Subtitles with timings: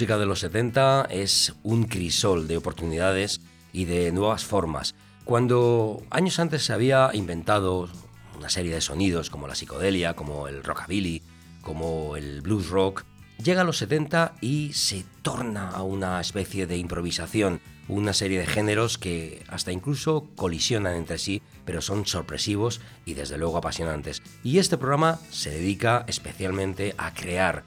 [0.00, 4.94] Música de los 70 es un crisol de oportunidades y de nuevas formas.
[5.26, 7.86] Cuando años antes se había inventado
[8.34, 11.20] una serie de sonidos como la psicodelia, como el rockabilly,
[11.60, 13.04] como el blues rock,
[13.44, 18.46] llega a los 70 y se torna a una especie de improvisación, una serie de
[18.46, 24.22] géneros que hasta incluso colisionan entre sí, pero son sorpresivos y desde luego apasionantes.
[24.42, 27.64] Y este programa se dedica especialmente a crear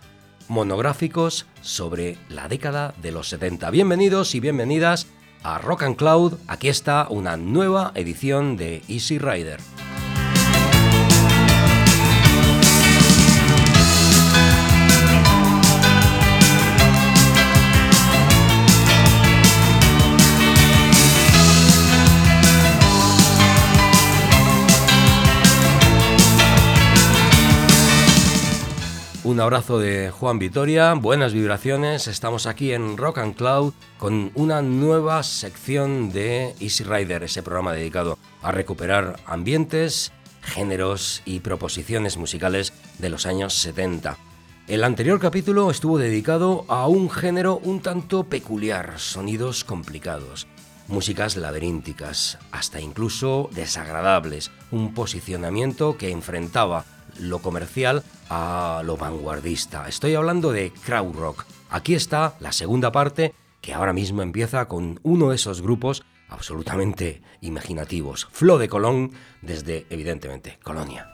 [0.47, 3.69] monográficos sobre la década de los 70.
[3.71, 5.07] Bienvenidos y bienvenidas
[5.43, 6.33] a Rock and Cloud.
[6.47, 9.59] Aquí está una nueva edición de Easy Rider.
[29.25, 32.07] Un abrazo de Juan Vitoria, buenas vibraciones.
[32.07, 37.71] Estamos aquí en Rock and Cloud con una nueva sección de Easy Rider, ese programa
[37.71, 44.17] dedicado a recuperar ambientes, géneros y proposiciones musicales de los años 70.
[44.67, 50.47] El anterior capítulo estuvo dedicado a un género un tanto peculiar, sonidos complicados,
[50.89, 56.83] músicas laberínticas, hasta incluso desagradables, un posicionamiento que enfrentaba
[57.19, 58.03] lo comercial
[58.35, 59.87] a lo vanguardista.
[59.87, 61.45] Estoy hablando de crowd rock.
[61.69, 67.21] Aquí está la segunda parte que ahora mismo empieza con uno de esos grupos absolutamente
[67.41, 68.27] imaginativos.
[68.31, 71.12] Flo de Colón desde, evidentemente, Colonia.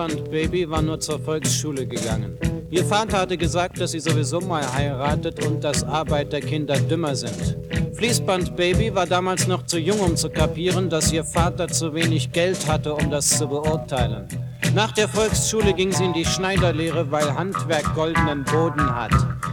[0.00, 2.38] Fließband-Baby war nur zur Volksschule gegangen.
[2.70, 7.58] Ihr Vater hatte gesagt, dass sie sowieso mal heiratet und dass Arbeiterkinder dümmer sind.
[7.92, 12.66] Fließband-Baby war damals noch zu jung, um zu kapieren, dass ihr Vater zu wenig Geld
[12.66, 14.26] hatte, um das zu beurteilen.
[14.74, 19.12] Nach der Volksschule ging sie in die Schneiderlehre, weil Handwerk goldenen Boden hat.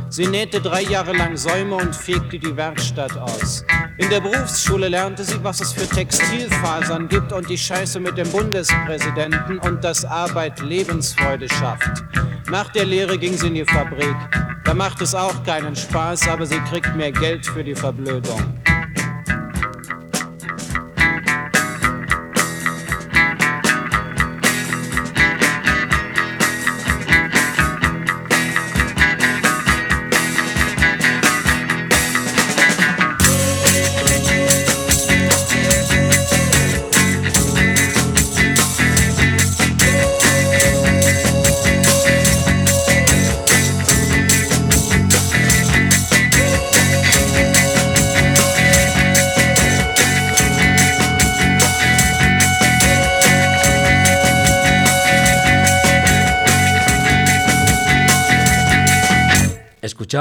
[0.09, 3.65] Sie nähte drei Jahre lang Säume und fegte die Werkstatt aus.
[3.99, 8.29] In der Berufsschule lernte sie, was es für Textilfasern gibt und die Scheiße mit dem
[8.29, 12.03] Bundespräsidenten und dass Arbeit Lebensfreude schafft.
[12.51, 14.15] Nach der Lehre ging sie in die Fabrik.
[14.63, 18.39] Da macht es auch keinen Spaß, aber sie kriegt mehr Geld für die Verblödung.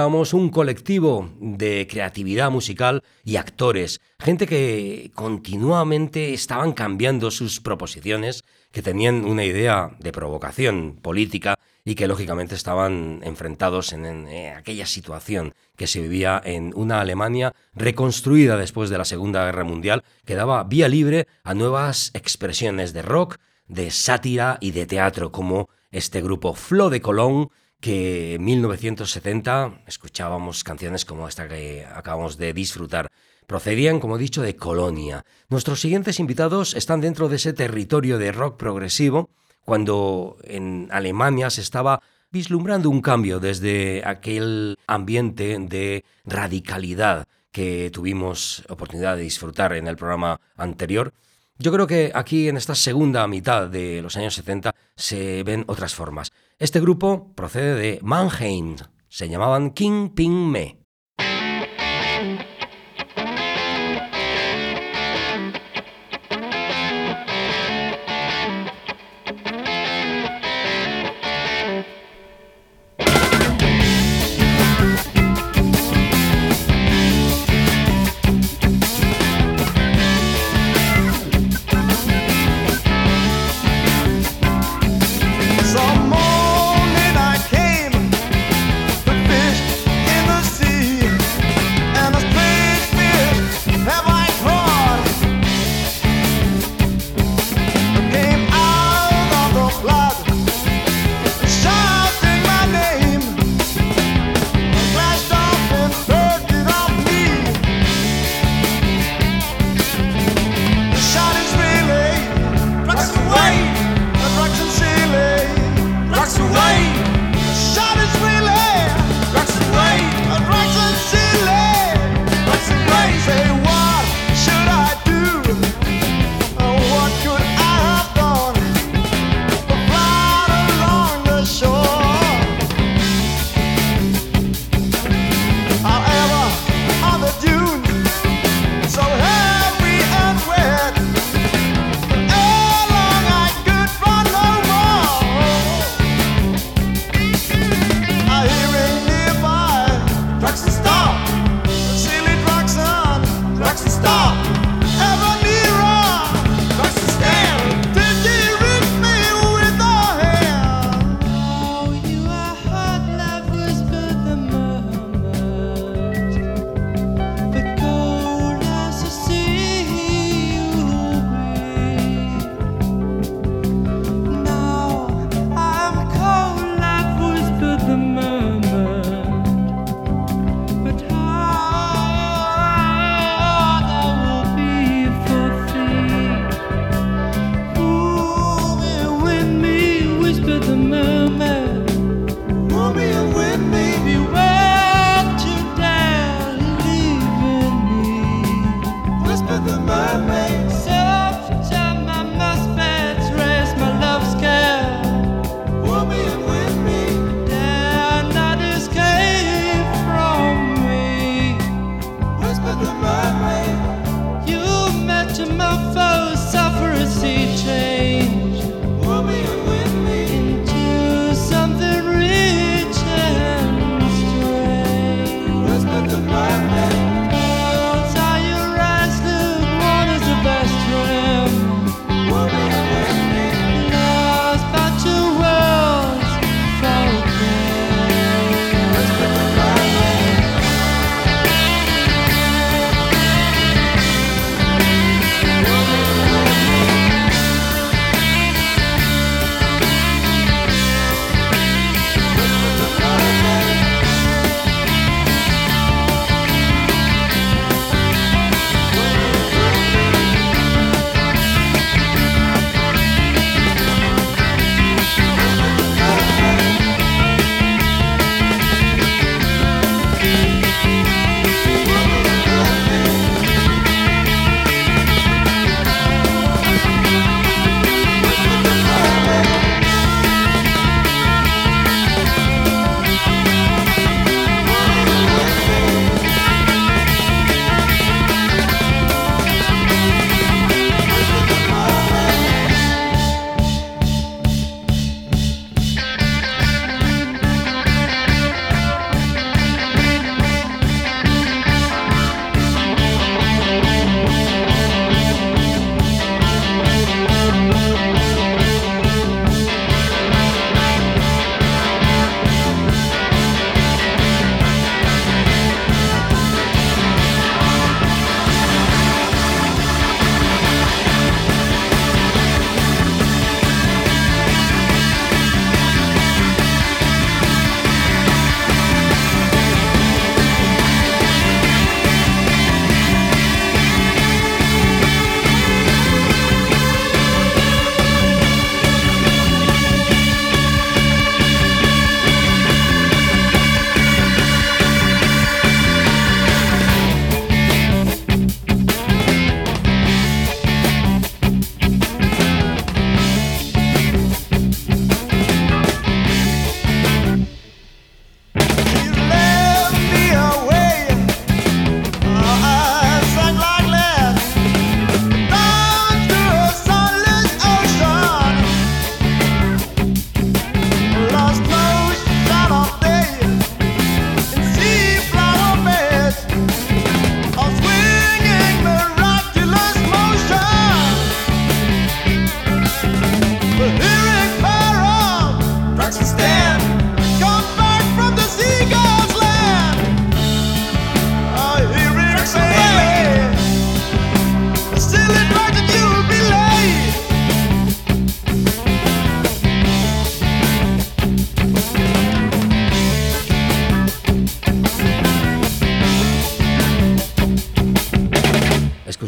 [0.05, 8.83] Un colectivo de creatividad musical y actores, gente que continuamente estaban cambiando sus proposiciones, que
[8.83, 15.87] tenían una idea de provocación política y que lógicamente estaban enfrentados en, aquella situación que
[15.87, 20.89] se vivía en una Alemania reconstruida después de la Segunda Guerra Mundial, que daba vía
[20.89, 26.91] libre a nuevas expresiones de rock, de sátira y de teatro, como este grupo Flo
[26.91, 27.49] de Colón,
[27.87, 33.13] que en 1970 escuchábamos canciones como esta que acabamos de disfrutar.
[33.47, 35.25] Procedían, como he dicho, de Colonia.
[35.49, 39.31] Nuestros siguientes invitados están dentro de ese territorio de rock progresivo,
[39.65, 48.65] cuando en Alemania se estaba vislumbrando un cambio desde aquel ambiente de radicalidad que tuvimos
[48.69, 51.15] oportunidad de disfrutar en el programa anterior.
[51.59, 55.95] Yo creo que aquí en esta segunda mitad de los años 70 se ven otras
[55.95, 56.33] formas.
[56.59, 58.77] Este grupo procede de Mannheim,
[59.09, 60.86] se llamaban King Ping Me.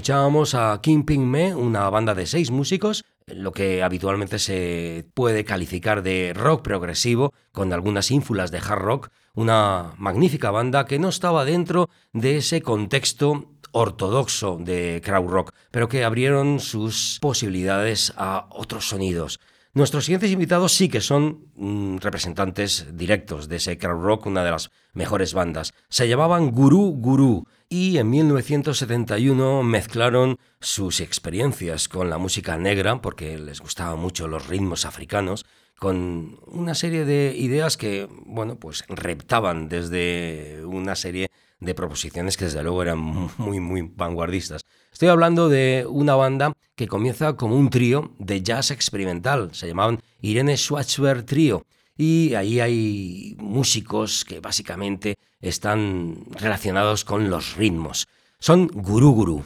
[0.08, 5.44] Escuchábamos a Kim Ping Me, una banda de seis músicos, lo que habitualmente se puede
[5.44, 11.10] calificar de rock progresivo, con algunas ínfulas de hard rock, una magnífica banda que no
[11.10, 18.46] estaba dentro de ese contexto ortodoxo de crowd rock, pero que abrieron sus posibilidades a
[18.48, 19.38] otros sonidos.
[19.74, 24.52] Nuestros siguientes invitados sí que son mm, representantes directos de ese crowd rock, una de
[24.52, 25.74] las mejores bandas.
[25.90, 33.38] Se llamaban Guru Guru y en 1971 mezclaron sus experiencias con la música negra, porque
[33.38, 35.44] les gustaban mucho los ritmos africanos,
[35.78, 42.46] con una serie de ideas que, bueno, pues reptaban desde una serie de proposiciones que
[42.46, 44.62] desde luego eran muy, muy vanguardistas.
[44.92, 50.00] Estoy hablando de una banda que comienza como un trío de jazz experimental, se llamaban
[50.20, 58.08] Irene Schwarzberg Trio, y ahí hay músicos que básicamente están relacionados con los ritmos.
[58.38, 59.44] Son gurú gurú.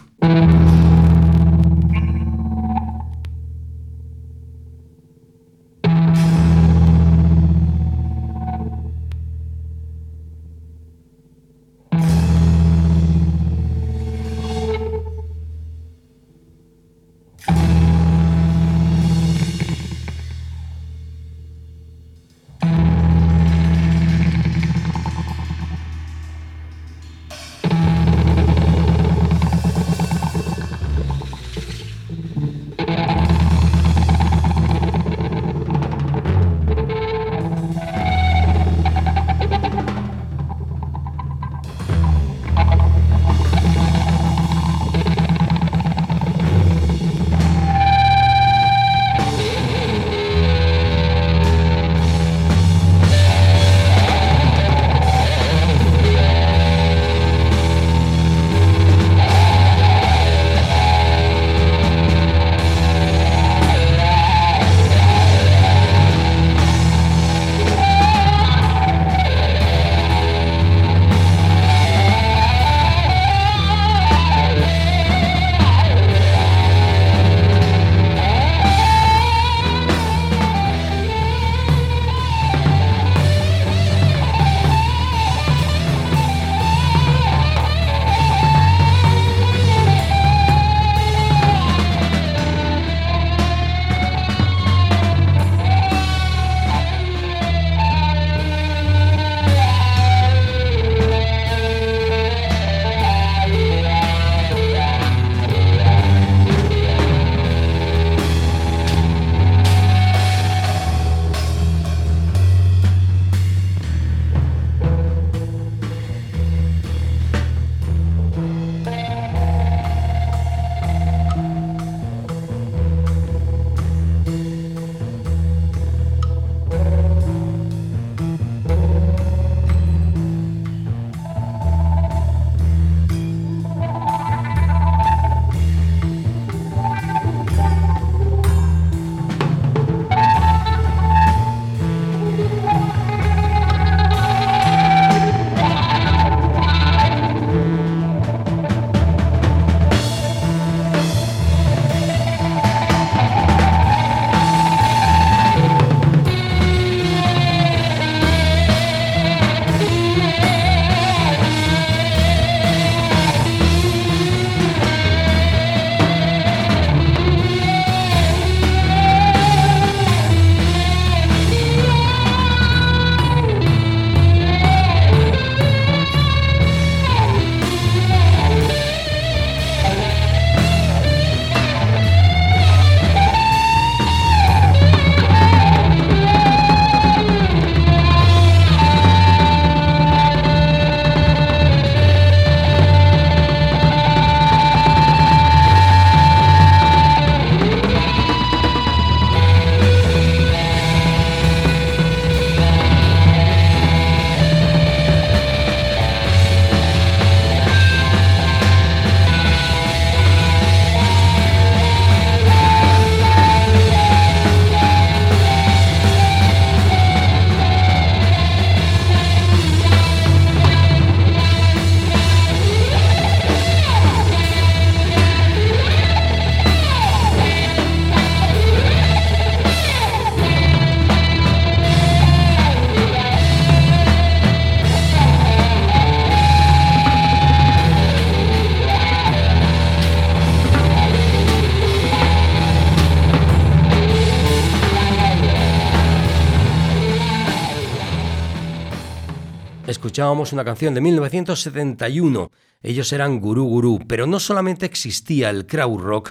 [250.30, 252.50] Una canción de 1971.
[252.82, 256.30] Ellos eran Guru Guru, pero no solamente existía el crowd rock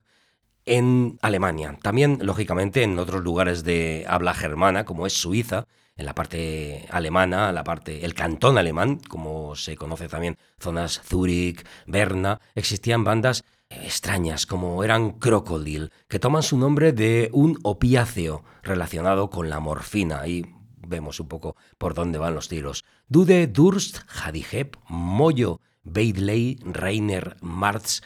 [0.65, 5.65] en Alemania, también lógicamente en otros lugares de habla germana, como es Suiza,
[5.97, 11.65] en la parte alemana, la parte el cantón alemán, como se conoce también zonas Zúrich,
[11.85, 19.29] Berna, existían bandas extrañas como eran Crocodile, que toman su nombre de un opiáceo relacionado
[19.29, 20.45] con la morfina y
[20.87, 22.83] vemos un poco por dónde van los tiros.
[23.07, 28.01] Dude, Durst, Hadihep, Moyo, Beidley, Rainer, Martz,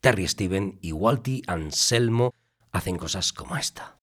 [0.00, 2.34] Terry Steven y Walty Anselmo
[2.72, 3.98] hacen cosas como esta.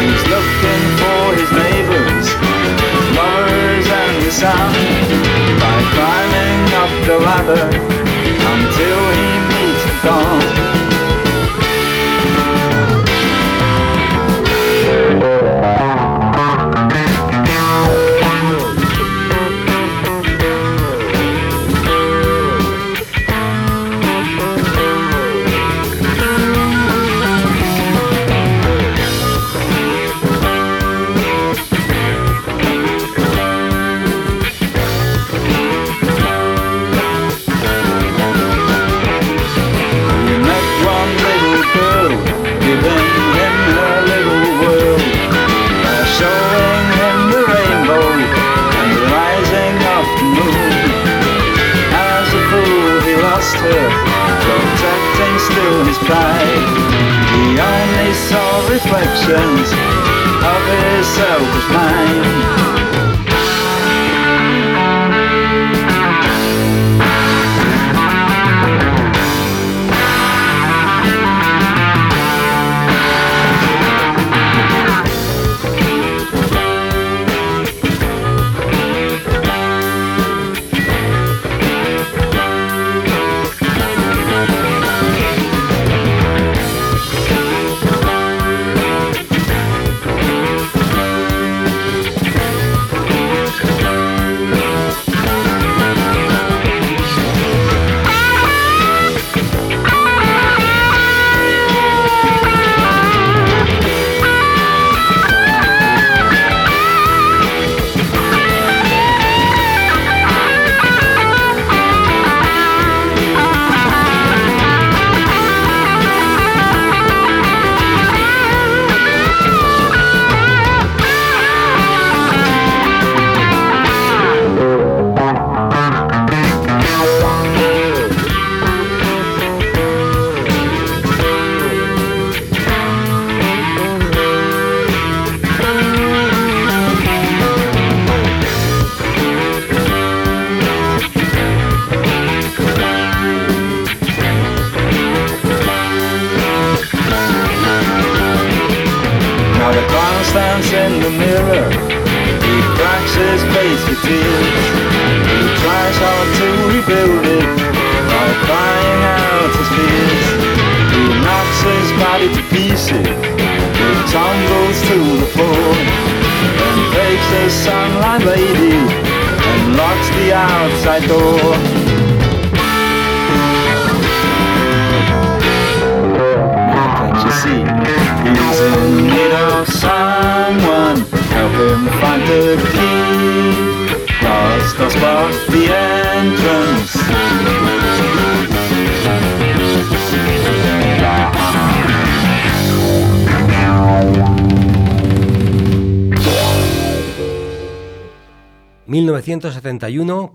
[0.00, 2.26] He's looking for his neighbors,
[3.18, 4.72] lovers and the sun
[5.62, 7.66] by climbing up the ladder
[8.52, 10.43] until he meets the dawn.
[58.74, 59.70] Reflections
[60.42, 62.53] of his selfish mind.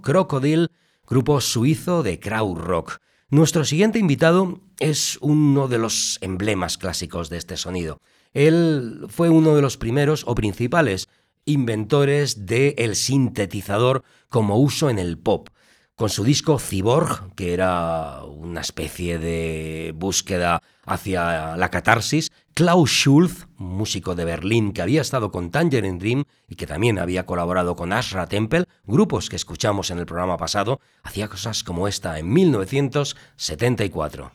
[0.01, 0.67] Crocodile,
[1.07, 2.97] grupo suizo de rock.
[3.29, 8.01] Nuestro siguiente invitado es uno de los emblemas clásicos de este sonido.
[8.33, 11.09] Él fue uno de los primeros o principales
[11.45, 15.49] inventores del sintetizador como uso en el pop.
[15.99, 23.47] Con su disco Cyborg, que era una especie de búsqueda hacia la catarsis, Klaus Schulz,
[23.57, 27.91] músico de Berlín que había estado con Tangerine Dream y que también había colaborado con
[27.91, 34.31] Ashra Temple, grupos que escuchamos en el programa pasado, hacía cosas como esta en 1974.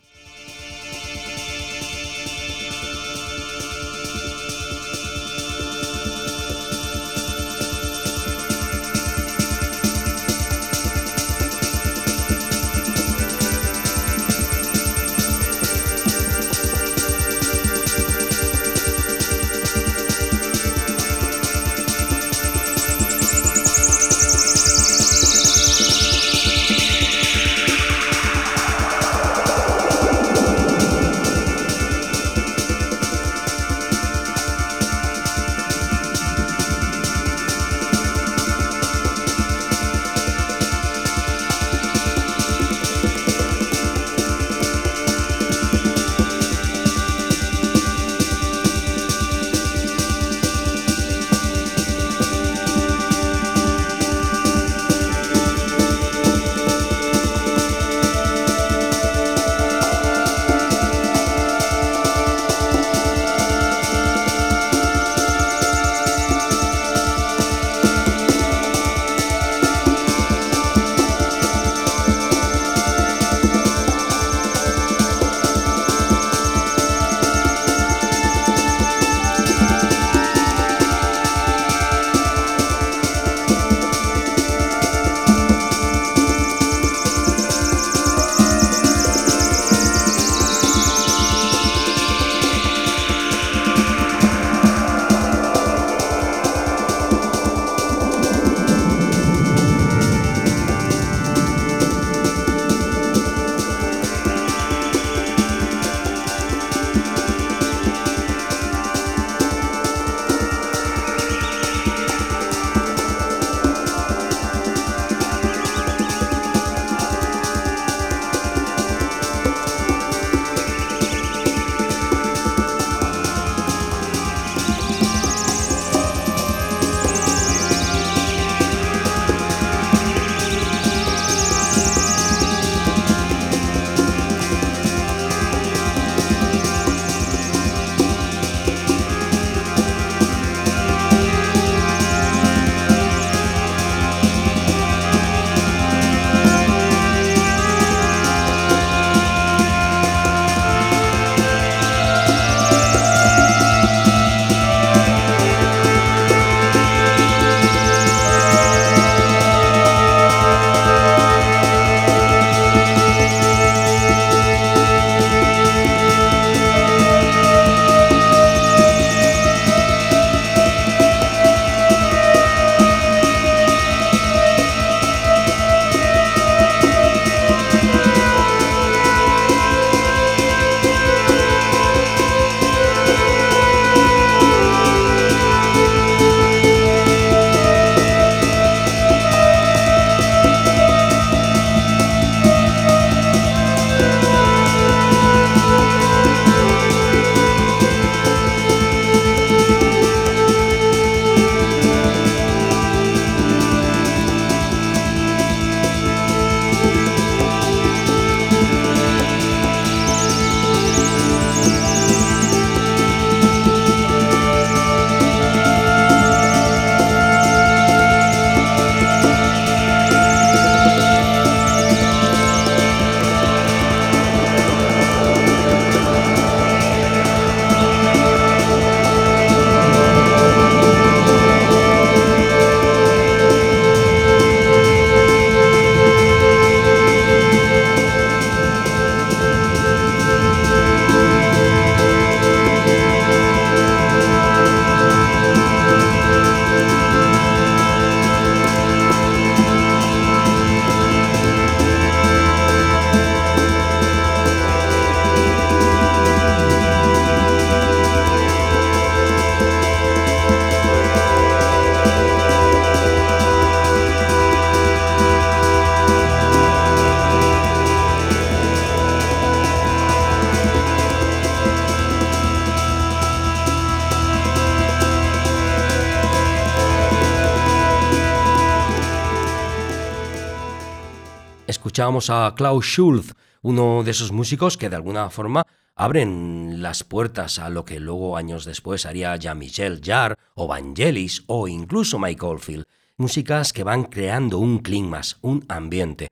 [281.94, 285.62] Escuchábamos a Klaus Schulz, uno de esos músicos que de alguna forma
[285.94, 291.68] abren las puertas a lo que luego años después haría Jean-Michel Jarre o Vangelis o
[291.68, 292.84] incluso Mike Oldfield,
[293.16, 296.26] músicas que van creando un clima, un ambiente.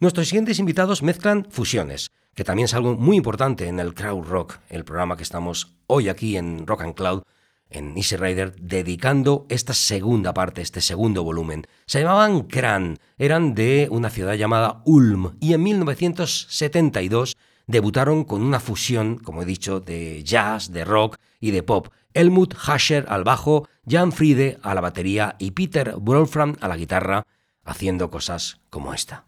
[0.00, 4.58] Nuestros siguientes invitados mezclan fusiones, que también es algo muy importante en el crowd rock,
[4.68, 7.22] el programa que estamos hoy aquí en Rock and Cloud
[7.74, 11.66] en Easy Rider dedicando esta segunda parte, este segundo volumen.
[11.86, 18.60] Se llamaban Kran, eran de una ciudad llamada Ulm y en 1972 debutaron con una
[18.60, 21.88] fusión, como he dicho, de jazz, de rock y de pop.
[22.14, 27.26] Helmut Hascher al bajo, Jan Friede a la batería y Peter Wolfram a la guitarra,
[27.64, 29.24] haciendo cosas como esta.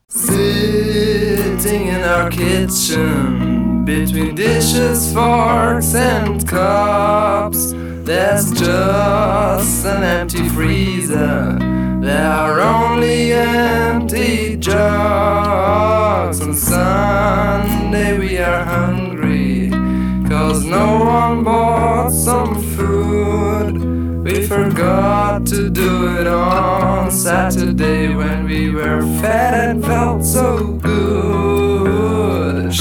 [3.87, 7.73] between dishes, forks, and cups.
[8.07, 11.59] There's just an empty freezer.
[12.01, 16.41] There are only empty jugs.
[16.41, 19.71] On Sunday we are hungry.
[20.29, 24.23] Cause no one bought some food.
[24.23, 32.73] We forgot to do it on Saturday when we were fed and felt so good.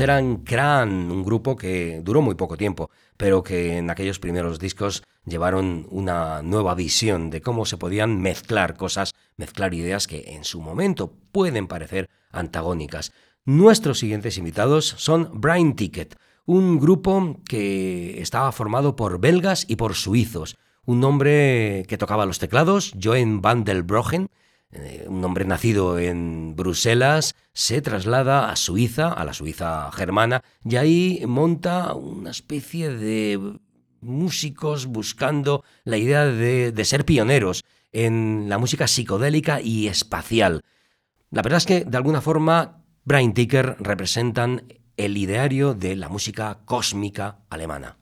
[0.00, 5.02] Eran Cran, un grupo que duró muy poco tiempo, pero que en aquellos primeros discos
[5.24, 10.60] llevaron una nueva visión de cómo se podían mezclar cosas, mezclar ideas que en su
[10.60, 13.12] momento pueden parecer antagónicas.
[13.44, 16.16] Nuestros siguientes invitados son Brain Ticket,
[16.46, 20.56] un grupo que estaba formado por belgas y por suizos.
[20.84, 24.28] Un hombre que tocaba los teclados, Joen van der Brogen,
[25.06, 31.22] un hombre nacido en Bruselas, se traslada a Suiza, a la Suiza germana, y ahí
[31.26, 33.58] monta una especie de
[34.00, 40.62] músicos buscando la idea de, de ser pioneros en la música psicodélica y espacial.
[41.30, 44.64] La verdad es que, de alguna forma, Brian Ticker representan
[44.96, 48.01] el ideario de la música cósmica alemana.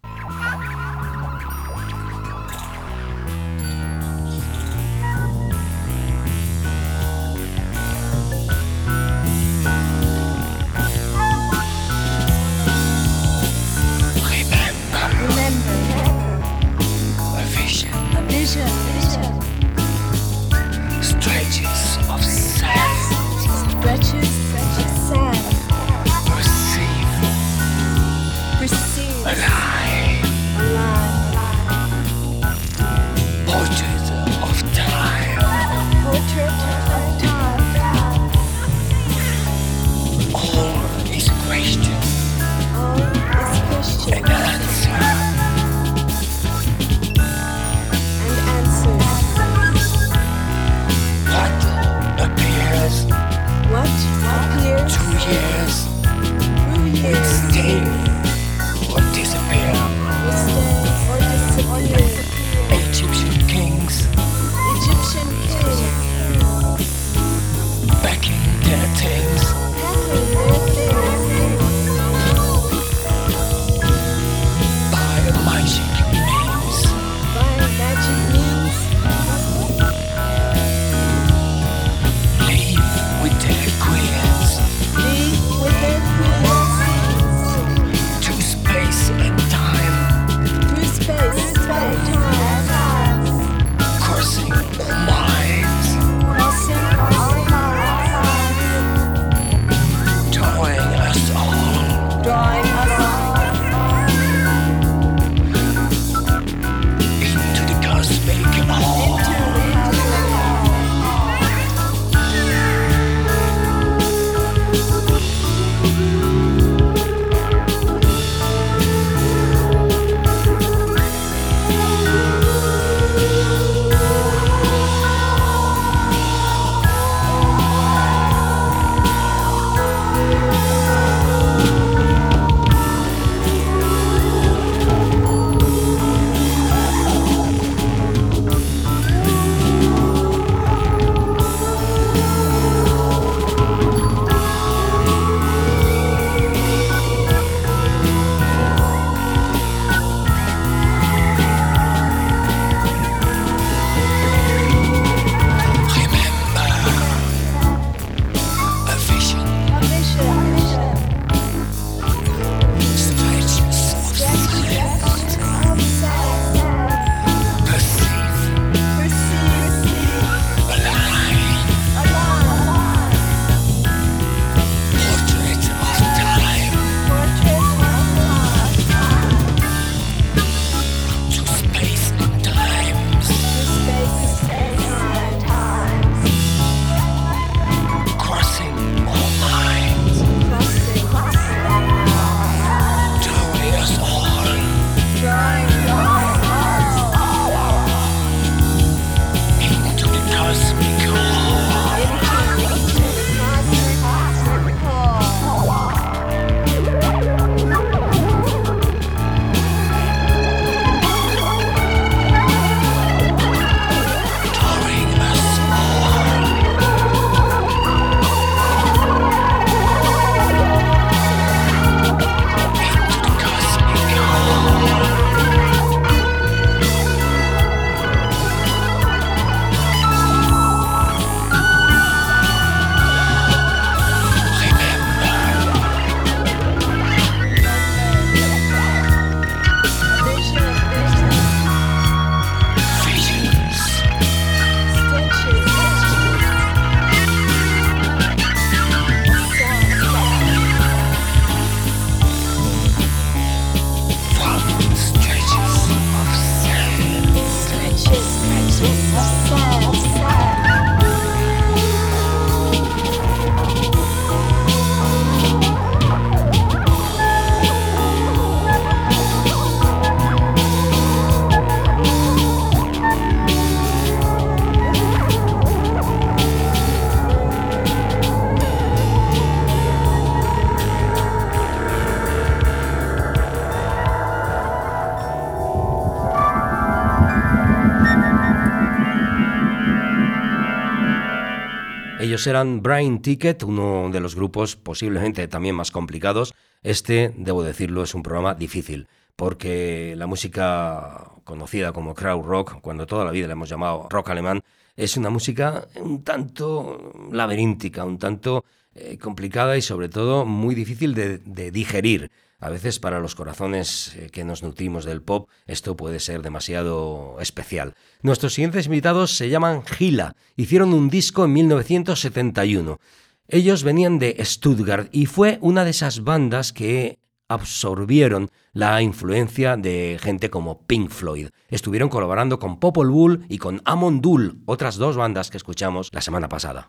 [292.47, 296.55] Eran Brain Ticket, uno de los grupos posiblemente también más complicados.
[296.83, 303.07] Este, debo decirlo, es un programa difícil, porque la música conocida como crowd rock, cuando
[303.07, 304.63] toda la vida le hemos llamado rock alemán,
[304.97, 308.65] es una música un tanto laberíntica, un tanto
[308.95, 312.31] eh, complicada y sobre todo muy difícil de, digerir.
[312.61, 317.37] A veces para los corazones eh, que nos nutrimos del pop esto puede ser demasiado
[317.41, 317.95] especial.
[318.23, 320.37] Nuestros siguientes invitados se llaman Gila.
[320.57, 323.01] Hicieron un disco en 1971.
[323.49, 330.19] Ellos venían de Stuttgart y fue una de esas bandas que absorbieron la influencia de
[330.23, 331.49] gente como Pink Floyd.
[331.69, 336.21] Estuvieron colaborando con Popol Vuh y con Amon Dul, otras dos bandas que escuchamos la
[336.21, 336.87] semana pasada.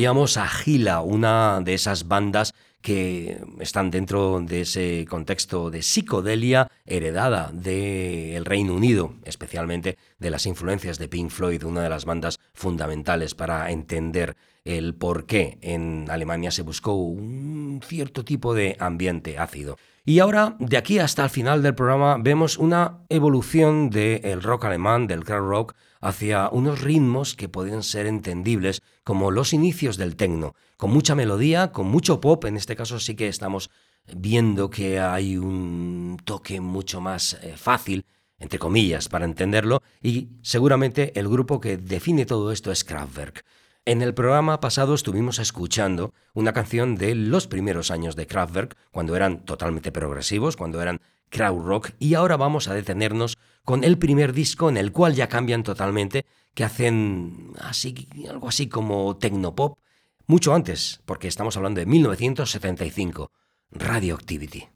[0.00, 6.68] Oíamos a Gila, una de esas bandas que están dentro de ese contexto de psicodelia
[6.86, 12.40] heredada del Reino Unido, especialmente de las influencias de Pink Floyd, una de las bandas
[12.54, 19.36] fundamentales para entender el por qué en Alemania se buscó un cierto tipo de ambiente
[19.36, 19.76] ácido.
[20.04, 25.06] Y ahora, de aquí hasta el final del programa, vemos una evolución del rock alemán,
[25.06, 30.54] del crowd rock, hacia unos ritmos que pueden ser entendibles como los inicios del techno,
[30.78, 33.70] con mucha melodía, con mucho pop, en este caso sí que estamos
[34.16, 38.06] viendo que hay un toque mucho más eh, fácil,
[38.38, 43.44] entre comillas, para entenderlo, y seguramente el grupo que define todo esto es Kraftwerk.
[43.90, 49.16] En el programa pasado estuvimos escuchando una canción de los primeros años de Kraftwerk, cuando
[49.16, 54.32] eran totalmente progresivos, cuando eran crowd rock, y ahora vamos a detenernos con el primer
[54.32, 56.24] disco en el cual ya cambian totalmente,
[56.54, 59.76] que hacen así, algo así como tecnopop,
[60.28, 63.32] mucho antes, porque estamos hablando de 1975,
[63.72, 64.68] Radioactivity.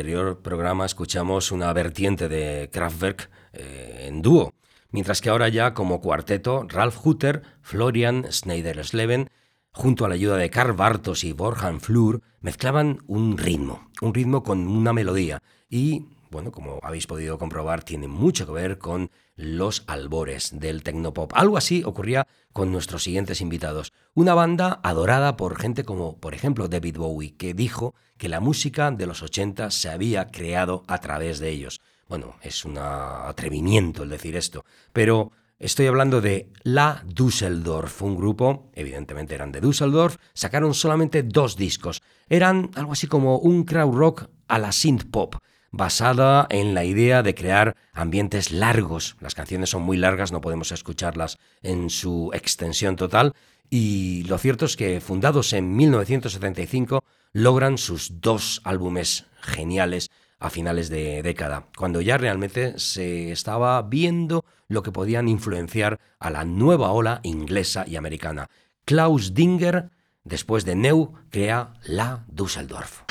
[0.00, 4.54] Anterior programa escuchamos una vertiente de Kraftwerk eh, en dúo,
[4.92, 9.28] mientras que ahora ya como cuarteto, Ralph Hutter, Florian Schneider-Sleven,
[9.72, 14.42] junto a la ayuda de Karl Bartos y Borjan Flur, mezclaban un ritmo, un ritmo
[14.42, 19.82] con una melodía y bueno, como habéis podido comprobar, tiene mucho que ver con los
[19.88, 21.32] albores del tecnopop.
[21.34, 23.92] Algo así ocurría con nuestros siguientes invitados.
[24.14, 28.90] Una banda adorada por gente como, por ejemplo, David Bowie, que dijo que la música
[28.90, 31.80] de los 80 se había creado a través de ellos.
[32.08, 38.70] Bueno, es un atrevimiento el decir esto, pero estoy hablando de La Düsseldorf, un grupo,
[38.74, 42.02] evidentemente eran de Düsseldorf, sacaron solamente dos discos.
[42.28, 45.36] Eran algo así como un crowd rock a la synth pop
[45.70, 49.16] basada en la idea de crear ambientes largos.
[49.20, 53.34] Las canciones son muy largas, no podemos escucharlas en su extensión total.
[53.68, 60.10] Y lo cierto es que fundados en 1975 logran sus dos álbumes geniales
[60.40, 66.30] a finales de década, cuando ya realmente se estaba viendo lo que podían influenciar a
[66.30, 68.48] la nueva ola inglesa y americana.
[68.86, 69.90] Klaus Dinger,
[70.24, 73.02] después de Neu, crea La Düsseldorf.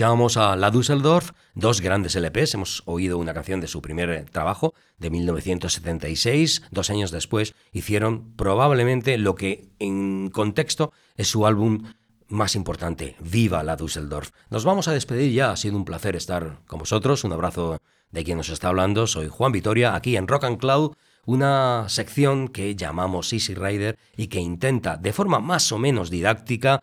[0.00, 2.54] Escuchábamos a La Düsseldorf, dos grandes LPs.
[2.54, 6.62] Hemos oído una canción de su primer trabajo, de 1976.
[6.70, 11.82] Dos años después hicieron probablemente lo que en contexto es su álbum
[12.28, 14.30] más importante, Viva la Düsseldorf.
[14.48, 17.22] Nos vamos a despedir ya, ha sido un placer estar con vosotros.
[17.24, 19.06] Un abrazo de quien nos está hablando.
[19.06, 20.94] Soy Juan Vitoria, aquí en Rock and Cloud,
[21.26, 26.82] una sección que llamamos Easy Rider y que intenta, de forma más o menos didáctica,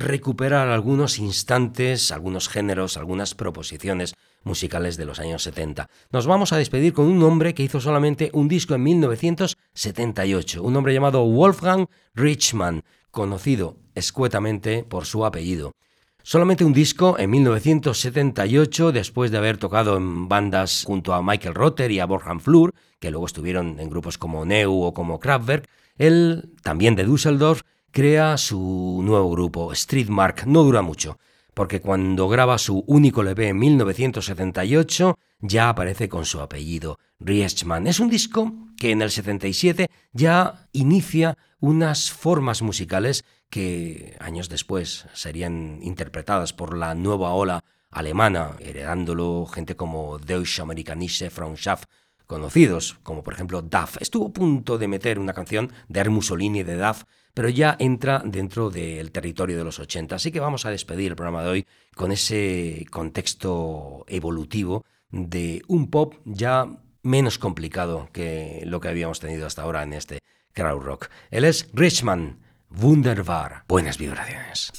[0.00, 5.90] recuperar algunos instantes, algunos géneros, algunas proposiciones musicales de los años 70.
[6.10, 10.76] Nos vamos a despedir con un hombre que hizo solamente un disco en 1978, un
[10.76, 15.72] hombre llamado Wolfgang Richman, conocido escuetamente por su apellido.
[16.22, 21.90] Solamente un disco en 1978, después de haber tocado en bandas junto a Michael Rotter
[21.90, 26.54] y a Borjan Flur, que luego estuvieron en grupos como Neu o como Kraftwerk, él,
[26.62, 30.44] también de Düsseldorf, crea su nuevo grupo, Street Mark.
[30.46, 31.18] No dura mucho,
[31.54, 37.86] porque cuando graba su único LP en 1978 ya aparece con su apellido, Rieschmann.
[37.86, 45.06] Es un disco que en el 77 ya inicia unas formas musicales que años después
[45.12, 51.84] serían interpretadas por la nueva ola alemana, heredándolo gente como Deutsche Amerikanische Freundschaft,
[52.26, 53.96] conocidos, como por ejemplo Duff.
[54.00, 57.02] Estuvo a punto de meter una canción de Mussolini de Duff
[57.34, 60.16] pero ya entra dentro del territorio de los 80.
[60.16, 65.90] Así que vamos a despedir el programa de hoy con ese contexto evolutivo de un
[65.90, 66.66] pop ya
[67.02, 70.20] menos complicado que lo que habíamos tenido hasta ahora en este
[70.52, 71.08] crowd rock.
[71.30, 73.64] Él es Richman, Wunderbar.
[73.68, 74.72] Buenas vibraciones.